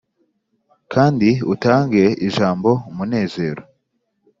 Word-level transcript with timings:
kandi 0.93 1.29
utange 1.53 2.03
ijambo 2.27 2.69
umunezero. 2.89 3.61